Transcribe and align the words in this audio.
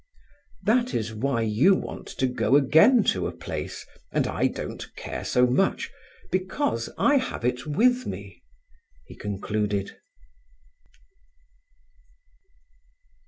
"That 0.63 0.95
is 0.95 1.13
why 1.13 1.41
you 1.43 1.75
want 1.75 2.07
to 2.07 2.25
go 2.25 2.55
again 2.55 3.03
to 3.13 3.27
a 3.27 3.31
place, 3.31 3.85
and 4.11 4.25
I 4.25 4.47
don't 4.47 4.83
care 4.95 5.23
so 5.23 5.45
much, 5.45 5.91
because 6.31 6.89
I 6.97 7.17
have 7.17 7.45
it 7.45 7.67
with 7.67 8.07
me," 8.07 8.41
he 9.05 9.15
concluded. 9.15 9.97